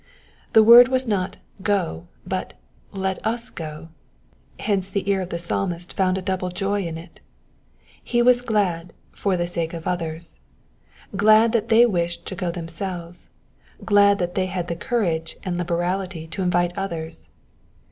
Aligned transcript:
The 0.53 0.63
word 0.63 0.87
was 0.87 1.07
not 1.07 1.37
"go," 1.61 2.07
but 2.25 2.53
*Met 2.91 3.23
us 3.23 3.51
go"; 3.51 3.89
hence 4.57 4.89
the 4.89 5.07
ear 5.07 5.21
of 5.21 5.29
the 5.29 5.37
Psalmist 5.37 5.95
foimd 5.95 6.17
a 6.17 6.23
double 6.23 6.49
joy 6.49 6.81
in 6.87 6.97
it. 6.97 7.21
He 8.03 8.23
was 8.23 8.41
glad 8.41 8.93
for 9.11 9.37
the 9.37 9.43
saTce 9.43 9.75
of 9.75 9.85
others: 9.85 10.39
glad 11.15 11.51
that 11.51 11.69
they 11.69 11.85
wished 11.85 12.25
to 12.25 12.35
go 12.35 12.49
themselves, 12.49 13.29
glad 13.85 14.17
that 14.17 14.33
they 14.33 14.47
had 14.47 14.69
the 14.69 14.75
courage 14.75 15.37
and 15.43 15.59
liberality 15.59 16.25
to 16.29 16.41
invite 16.41 16.75
others. 16.75 17.29